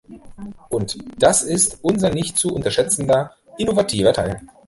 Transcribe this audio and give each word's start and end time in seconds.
Und 0.69 0.97
das 1.21 1.43
ist 1.43 1.77
unser 1.83 2.09
nicht 2.09 2.35
zu 2.35 2.51
unterschätzender 2.55 3.35
innovativer 3.59 4.11
Teil. 4.13 4.41